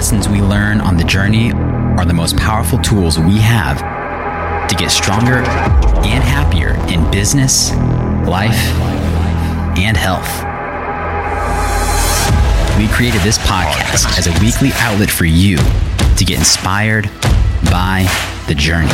lessons 0.00 0.30
we 0.30 0.40
learn 0.40 0.80
on 0.80 0.96
the 0.96 1.04
journey 1.04 1.52
are 1.52 2.06
the 2.06 2.14
most 2.14 2.34
powerful 2.38 2.78
tools 2.78 3.18
we 3.18 3.36
have 3.36 3.76
to 4.66 4.74
get 4.74 4.90
stronger 4.90 5.34
and 5.34 6.24
happier 6.24 6.70
in 6.88 7.10
business, 7.10 7.70
life, 8.26 8.56
and 9.76 9.98
health. 9.98 10.26
We 12.78 12.88
created 12.88 13.20
this 13.20 13.36
podcast 13.40 14.16
as 14.16 14.26
a 14.26 14.32
weekly 14.42 14.70
outlet 14.76 15.10
for 15.10 15.26
you 15.26 15.58
to 15.58 16.24
get 16.24 16.38
inspired 16.38 17.10
by 17.64 18.08
the 18.48 18.54
journey. 18.54 18.88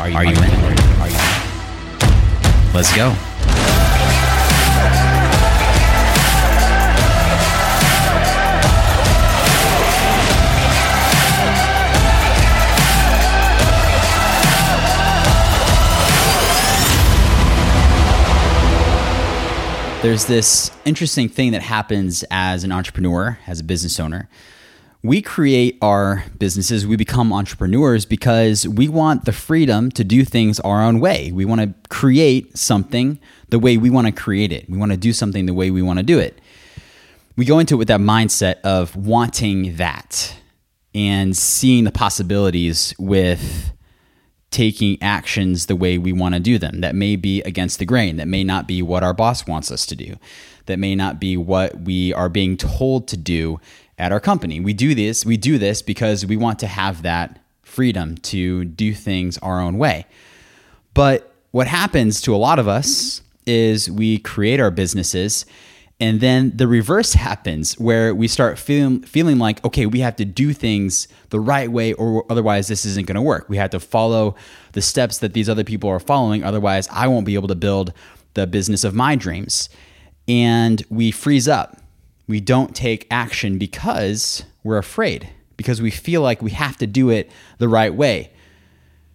Are 0.00 0.24
you, 0.24 0.30
in? 0.30 0.72
Let's 2.72 2.96
go. 2.96 3.14
There's 20.06 20.26
this 20.26 20.70
interesting 20.84 21.28
thing 21.28 21.50
that 21.50 21.62
happens 21.62 22.24
as 22.30 22.62
an 22.62 22.70
entrepreneur, 22.70 23.40
as 23.48 23.58
a 23.58 23.64
business 23.64 23.98
owner. 23.98 24.28
We 25.02 25.20
create 25.20 25.78
our 25.82 26.22
businesses, 26.38 26.86
we 26.86 26.94
become 26.94 27.32
entrepreneurs 27.32 28.06
because 28.06 28.68
we 28.68 28.86
want 28.86 29.24
the 29.24 29.32
freedom 29.32 29.90
to 29.90 30.04
do 30.04 30.24
things 30.24 30.60
our 30.60 30.80
own 30.80 31.00
way. 31.00 31.32
We 31.32 31.44
want 31.44 31.60
to 31.60 31.74
create 31.88 32.56
something 32.56 33.18
the 33.48 33.58
way 33.58 33.78
we 33.78 33.90
want 33.90 34.06
to 34.06 34.12
create 34.12 34.52
it. 34.52 34.70
We 34.70 34.78
want 34.78 34.92
to 34.92 34.96
do 34.96 35.12
something 35.12 35.44
the 35.46 35.52
way 35.52 35.72
we 35.72 35.82
want 35.82 35.98
to 35.98 36.04
do 36.04 36.20
it. 36.20 36.40
We 37.36 37.44
go 37.44 37.58
into 37.58 37.74
it 37.74 37.78
with 37.78 37.88
that 37.88 37.98
mindset 37.98 38.60
of 38.60 38.94
wanting 38.94 39.74
that 39.74 40.36
and 40.94 41.36
seeing 41.36 41.82
the 41.82 41.90
possibilities 41.90 42.94
with 42.96 43.72
taking 44.56 44.96
actions 45.02 45.66
the 45.66 45.76
way 45.76 45.98
we 45.98 46.14
want 46.14 46.32
to 46.34 46.40
do 46.40 46.56
them. 46.56 46.80
That 46.80 46.94
may 46.94 47.14
be 47.14 47.42
against 47.42 47.78
the 47.78 47.84
grain. 47.84 48.16
That 48.16 48.26
may 48.26 48.42
not 48.42 48.66
be 48.66 48.80
what 48.80 49.02
our 49.02 49.12
boss 49.12 49.46
wants 49.46 49.70
us 49.70 49.84
to 49.84 49.94
do. 49.94 50.16
That 50.64 50.78
may 50.78 50.94
not 50.94 51.20
be 51.20 51.36
what 51.36 51.82
we 51.82 52.14
are 52.14 52.30
being 52.30 52.56
told 52.56 53.06
to 53.08 53.18
do 53.18 53.60
at 53.98 54.12
our 54.12 54.20
company. 54.20 54.58
We 54.58 54.72
do 54.72 54.94
this, 54.94 55.26
we 55.26 55.36
do 55.36 55.58
this 55.58 55.82
because 55.82 56.24
we 56.24 56.38
want 56.38 56.58
to 56.60 56.68
have 56.68 57.02
that 57.02 57.38
freedom 57.64 58.16
to 58.32 58.64
do 58.64 58.94
things 58.94 59.36
our 59.38 59.60
own 59.60 59.76
way. 59.76 60.06
But 60.94 61.34
what 61.50 61.66
happens 61.66 62.22
to 62.22 62.34
a 62.34 62.38
lot 62.38 62.58
of 62.58 62.66
us 62.66 63.20
is 63.44 63.90
we 63.90 64.16
create 64.16 64.58
our 64.58 64.70
businesses 64.70 65.44
and 65.98 66.20
then 66.20 66.52
the 66.54 66.68
reverse 66.68 67.14
happens 67.14 67.78
where 67.78 68.14
we 68.14 68.28
start 68.28 68.58
feeling 68.58 69.02
feeling 69.02 69.38
like 69.38 69.64
okay, 69.64 69.86
we 69.86 70.00
have 70.00 70.16
to 70.16 70.24
do 70.24 70.52
things 70.52 71.08
the 71.30 71.40
right 71.40 71.70
way 71.70 71.92
or 71.94 72.24
otherwise 72.30 72.68
this 72.68 72.84
isn't 72.84 73.06
going 73.06 73.16
to 73.16 73.22
work. 73.22 73.48
We 73.48 73.56
have 73.56 73.70
to 73.70 73.80
follow 73.80 74.34
the 74.72 74.82
steps 74.82 75.18
that 75.18 75.32
these 75.32 75.48
other 75.48 75.64
people 75.64 75.88
are 75.88 76.00
following 76.00 76.44
otherwise 76.44 76.88
I 76.92 77.08
won't 77.08 77.26
be 77.26 77.34
able 77.34 77.48
to 77.48 77.54
build 77.54 77.92
the 78.34 78.46
business 78.46 78.84
of 78.84 78.94
my 78.94 79.16
dreams. 79.16 79.68
And 80.28 80.84
we 80.90 81.10
freeze 81.10 81.48
up. 81.48 81.80
We 82.28 82.40
don't 82.40 82.74
take 82.74 83.06
action 83.10 83.56
because 83.56 84.44
we're 84.64 84.78
afraid, 84.78 85.30
because 85.56 85.80
we 85.80 85.90
feel 85.90 86.20
like 86.20 86.42
we 86.42 86.50
have 86.50 86.76
to 86.78 86.86
do 86.86 87.08
it 87.08 87.30
the 87.58 87.68
right 87.68 87.94
way. 87.94 88.32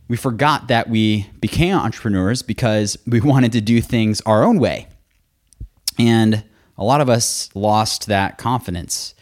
We 0.07 0.17
forgot 0.17 0.69
that 0.69 0.89
we 0.89 1.29
became 1.39 1.75
entrepreneurs 1.75 2.41
because 2.41 2.97
we 3.05 3.21
wanted 3.21 3.51
to 3.51 3.61
do 3.61 3.81
things 3.81 4.21
our 4.21 4.43
own 4.43 4.59
way. 4.59 4.87
And 5.99 6.43
a 6.77 6.83
lot 6.83 7.01
of 7.01 7.09
us 7.09 7.49
lost 7.53 8.07
that 8.07 8.37
confidence. 8.37 9.13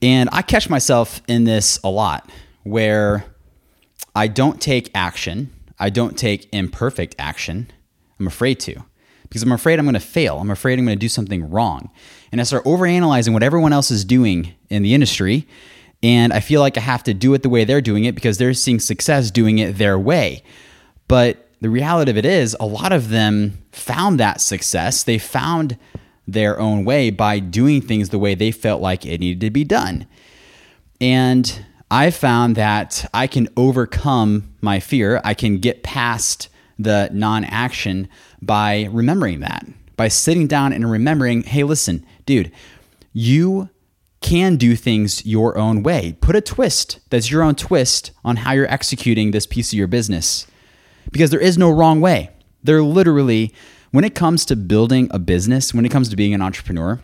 And 0.00 0.28
I 0.32 0.42
catch 0.42 0.68
myself 0.68 1.22
in 1.28 1.44
this 1.44 1.78
a 1.84 1.88
lot 1.88 2.30
where 2.64 3.24
I 4.14 4.28
don't 4.28 4.60
take 4.60 4.90
action. 4.94 5.52
I 5.78 5.90
don't 5.90 6.18
take 6.18 6.48
imperfect 6.52 7.14
action. 7.18 7.70
I'm 8.18 8.26
afraid 8.26 8.60
to 8.60 8.82
because 9.22 9.42
I'm 9.42 9.52
afraid 9.52 9.78
I'm 9.78 9.86
going 9.86 9.94
to 9.94 10.00
fail. 10.00 10.38
I'm 10.38 10.50
afraid 10.50 10.78
I'm 10.78 10.84
going 10.84 10.98
to 10.98 11.00
do 11.00 11.08
something 11.08 11.48
wrong. 11.50 11.90
And 12.30 12.40
I 12.40 12.44
start 12.44 12.64
overanalyzing 12.64 13.32
what 13.32 13.42
everyone 13.42 13.72
else 13.72 13.90
is 13.90 14.04
doing 14.04 14.54
in 14.68 14.82
the 14.82 14.94
industry. 14.94 15.46
And 16.02 16.32
I 16.32 16.40
feel 16.40 16.60
like 16.60 16.76
I 16.76 16.80
have 16.80 17.02
to 17.04 17.14
do 17.14 17.32
it 17.34 17.42
the 17.42 17.48
way 17.48 17.64
they're 17.64 17.80
doing 17.80 18.04
it 18.04 18.14
because 18.14 18.38
they're 18.38 18.54
seeing 18.54 18.80
success 18.80 19.30
doing 19.30 19.58
it 19.58 19.78
their 19.78 19.98
way. 19.98 20.42
But 21.08 21.48
the 21.60 21.70
reality 21.70 22.10
of 22.10 22.16
it 22.16 22.26
is, 22.26 22.56
a 22.58 22.66
lot 22.66 22.92
of 22.92 23.08
them 23.08 23.58
found 23.70 24.18
that 24.18 24.40
success. 24.40 25.04
They 25.04 25.18
found 25.18 25.78
their 26.26 26.58
own 26.58 26.84
way 26.84 27.10
by 27.10 27.38
doing 27.38 27.80
things 27.80 28.08
the 28.08 28.18
way 28.18 28.34
they 28.34 28.50
felt 28.50 28.80
like 28.80 29.04
it 29.04 29.20
needed 29.20 29.40
to 29.40 29.50
be 29.50 29.64
done. 29.64 30.06
And 31.00 31.64
I 31.90 32.10
found 32.10 32.56
that 32.56 33.08
I 33.12 33.26
can 33.26 33.48
overcome 33.56 34.54
my 34.60 34.80
fear. 34.80 35.20
I 35.24 35.34
can 35.34 35.58
get 35.58 35.82
past 35.82 36.48
the 36.78 37.10
non 37.12 37.44
action 37.44 38.08
by 38.40 38.88
remembering 38.90 39.40
that, 39.40 39.66
by 39.96 40.08
sitting 40.08 40.46
down 40.46 40.72
and 40.72 40.90
remembering 40.90 41.42
hey, 41.42 41.64
listen, 41.64 42.06
dude, 42.24 42.52
you 43.12 43.68
can 44.20 44.56
do 44.56 44.76
things 44.76 45.26
your 45.26 45.58
own 45.58 45.82
way. 45.82 46.16
Put 46.20 46.36
a 46.36 46.40
twist 46.40 47.00
that's 47.10 47.30
your 47.30 47.42
own 47.42 47.56
twist 47.56 48.12
on 48.24 48.36
how 48.36 48.52
you're 48.52 48.72
executing 48.72 49.32
this 49.32 49.46
piece 49.46 49.72
of 49.72 49.78
your 49.78 49.88
business 49.88 50.46
because 51.10 51.30
there 51.30 51.40
is 51.40 51.58
no 51.58 51.70
wrong 51.70 52.00
way. 52.00 52.30
There 52.62 52.82
literally 52.82 53.52
when 53.92 54.04
it 54.04 54.14
comes 54.14 54.44
to 54.46 54.56
building 54.56 55.08
a 55.12 55.18
business, 55.18 55.72
when 55.72 55.84
it 55.84 55.90
comes 55.90 56.08
to 56.08 56.16
being 56.16 56.34
an 56.34 56.42
entrepreneur, 56.42 57.00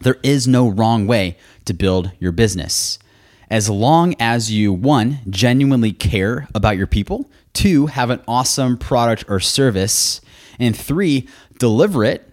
there 0.00 0.18
is 0.22 0.48
no 0.48 0.68
wrong 0.68 1.06
way 1.06 1.36
to 1.64 1.74
build 1.74 2.12
your 2.18 2.32
business. 2.32 2.98
As 3.50 3.68
long 3.68 4.14
as 4.18 4.50
you, 4.50 4.72
one, 4.72 5.18
genuinely 5.28 5.92
care 5.92 6.48
about 6.54 6.76
your 6.76 6.86
people, 6.86 7.30
two, 7.52 7.86
have 7.86 8.10
an 8.10 8.22
awesome 8.26 8.78
product 8.78 9.24
or 9.28 9.40
service, 9.40 10.20
and 10.58 10.76
three, 10.76 11.28
deliver 11.58 12.04
it, 12.04 12.28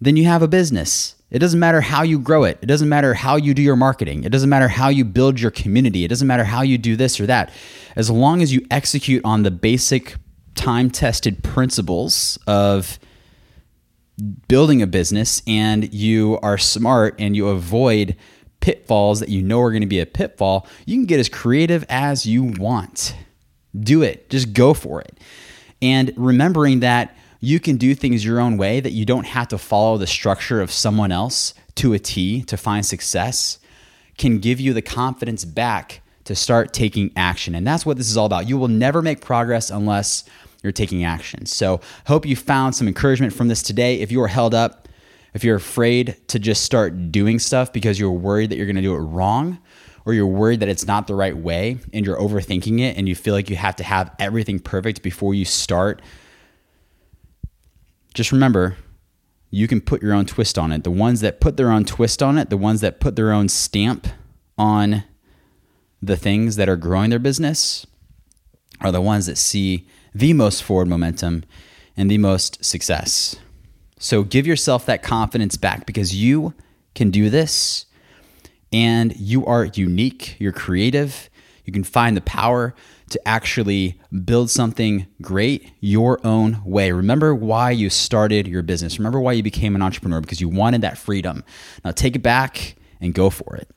then 0.00 0.16
you 0.16 0.24
have 0.24 0.42
a 0.42 0.48
business. 0.48 1.14
It 1.30 1.38
doesn't 1.38 1.58
matter 1.58 1.80
how 1.80 2.02
you 2.02 2.18
grow 2.18 2.44
it. 2.44 2.58
It 2.62 2.66
doesn't 2.66 2.88
matter 2.88 3.14
how 3.14 3.36
you 3.36 3.52
do 3.54 3.62
your 3.62 3.76
marketing. 3.76 4.24
It 4.24 4.30
doesn't 4.30 4.48
matter 4.48 4.68
how 4.68 4.88
you 4.88 5.04
build 5.04 5.40
your 5.40 5.50
community. 5.50 6.04
It 6.04 6.08
doesn't 6.08 6.26
matter 6.26 6.44
how 6.44 6.62
you 6.62 6.78
do 6.78 6.96
this 6.96 7.18
or 7.20 7.26
that. 7.26 7.50
As 7.96 8.10
long 8.10 8.42
as 8.42 8.52
you 8.52 8.64
execute 8.70 9.24
on 9.24 9.42
the 9.42 9.50
basic 9.50 10.16
time 10.56 10.90
tested 10.90 11.44
principles 11.44 12.38
of 12.46 12.98
building 14.48 14.82
a 14.82 14.86
business 14.86 15.42
and 15.46 15.92
you 15.92 16.38
are 16.42 16.58
smart 16.58 17.14
and 17.18 17.36
you 17.36 17.48
avoid 17.48 18.16
pitfalls 18.60 19.20
that 19.20 19.28
you 19.28 19.42
know 19.42 19.60
are 19.60 19.70
going 19.70 19.82
to 19.82 19.86
be 19.86 20.00
a 20.00 20.06
pitfall, 20.06 20.66
you 20.86 20.96
can 20.96 21.06
get 21.06 21.20
as 21.20 21.28
creative 21.28 21.84
as 21.88 22.26
you 22.26 22.42
want. 22.42 23.14
Do 23.78 24.02
it, 24.02 24.30
just 24.30 24.52
go 24.52 24.74
for 24.74 25.00
it. 25.00 25.18
And 25.82 26.12
remembering 26.16 26.80
that 26.80 27.16
you 27.40 27.60
can 27.60 27.76
do 27.76 27.94
things 27.94 28.24
your 28.24 28.40
own 28.40 28.56
way, 28.56 28.80
that 28.80 28.92
you 28.92 29.04
don't 29.04 29.26
have 29.26 29.48
to 29.48 29.58
follow 29.58 29.98
the 29.98 30.06
structure 30.06 30.60
of 30.60 30.72
someone 30.72 31.12
else 31.12 31.52
to 31.76 31.92
a 31.92 31.98
T 31.98 32.42
to 32.44 32.56
find 32.56 32.84
success, 32.84 33.58
can 34.16 34.38
give 34.38 34.58
you 34.58 34.72
the 34.72 34.82
confidence 34.82 35.44
back 35.44 36.00
to 36.24 36.34
start 36.34 36.72
taking 36.72 37.12
action. 37.14 37.54
And 37.54 37.66
that's 37.66 37.86
what 37.86 37.98
this 37.98 38.10
is 38.10 38.16
all 38.16 38.26
about. 38.26 38.48
You 38.48 38.58
will 38.58 38.68
never 38.68 39.02
make 39.02 39.20
progress 39.20 39.70
unless 39.70 40.24
you're 40.62 40.72
taking 40.72 41.04
action. 41.04 41.46
So, 41.46 41.80
hope 42.06 42.26
you 42.26 42.36
found 42.36 42.74
some 42.74 42.88
encouragement 42.88 43.32
from 43.32 43.48
this 43.48 43.62
today. 43.62 44.00
If 44.00 44.10
you 44.10 44.20
are 44.22 44.28
held 44.28 44.54
up, 44.54 44.88
if 45.34 45.44
you're 45.44 45.56
afraid 45.56 46.16
to 46.28 46.38
just 46.38 46.64
start 46.64 47.12
doing 47.12 47.38
stuff 47.38 47.72
because 47.72 48.00
you're 48.00 48.10
worried 48.10 48.50
that 48.50 48.56
you're 48.56 48.66
going 48.66 48.76
to 48.76 48.82
do 48.82 48.94
it 48.94 49.00
wrong, 49.00 49.58
or 50.06 50.14
you're 50.14 50.26
worried 50.26 50.60
that 50.60 50.68
it's 50.68 50.86
not 50.86 51.08
the 51.08 51.14
right 51.14 51.36
way 51.36 51.78
and 51.92 52.06
you're 52.06 52.16
overthinking 52.16 52.80
it 52.80 52.96
and 52.96 53.08
you 53.08 53.14
feel 53.14 53.34
like 53.34 53.50
you 53.50 53.56
have 53.56 53.76
to 53.76 53.84
have 53.84 54.14
everything 54.18 54.60
perfect 54.60 55.02
before 55.02 55.34
you 55.34 55.44
start, 55.44 56.00
just 58.14 58.32
remember 58.32 58.76
you 59.50 59.68
can 59.68 59.80
put 59.80 60.02
your 60.02 60.14
own 60.14 60.24
twist 60.24 60.58
on 60.58 60.70
it. 60.72 60.84
The 60.84 60.90
ones 60.90 61.20
that 61.20 61.40
put 61.40 61.56
their 61.56 61.70
own 61.70 61.84
twist 61.84 62.22
on 62.22 62.38
it, 62.38 62.50
the 62.50 62.56
ones 62.56 62.80
that 62.80 63.00
put 63.00 63.16
their 63.16 63.32
own 63.32 63.48
stamp 63.48 64.06
on 64.56 65.04
the 66.00 66.16
things 66.16 66.56
that 66.56 66.68
are 66.68 66.76
growing 66.76 67.10
their 67.10 67.18
business, 67.18 67.86
are 68.80 68.92
the 68.92 69.00
ones 69.00 69.26
that 69.26 69.38
see 69.38 69.86
the 70.14 70.32
most 70.32 70.62
forward 70.62 70.88
momentum 70.88 71.44
and 71.96 72.10
the 72.10 72.18
most 72.18 72.64
success. 72.64 73.36
So 73.98 74.22
give 74.22 74.46
yourself 74.46 74.86
that 74.86 75.02
confidence 75.02 75.56
back 75.56 75.86
because 75.86 76.14
you 76.14 76.54
can 76.94 77.10
do 77.10 77.30
this 77.30 77.86
and 78.72 79.16
you 79.16 79.46
are 79.46 79.64
unique, 79.64 80.36
you're 80.38 80.52
creative, 80.52 81.30
you 81.64 81.72
can 81.72 81.84
find 81.84 82.16
the 82.16 82.20
power 82.22 82.74
to 83.10 83.28
actually 83.28 84.00
build 84.24 84.50
something 84.50 85.06
great 85.22 85.70
your 85.80 86.24
own 86.26 86.60
way. 86.64 86.90
Remember 86.92 87.34
why 87.34 87.70
you 87.70 87.88
started 87.88 88.48
your 88.48 88.62
business. 88.62 88.98
Remember 88.98 89.20
why 89.20 89.32
you 89.32 89.42
became 89.42 89.76
an 89.76 89.82
entrepreneur 89.82 90.20
because 90.20 90.40
you 90.40 90.48
wanted 90.48 90.80
that 90.80 90.98
freedom. 90.98 91.44
Now 91.84 91.92
take 91.92 92.16
it 92.16 92.22
back 92.22 92.76
and 93.00 93.14
go 93.14 93.30
for 93.30 93.56
it. 93.56 93.70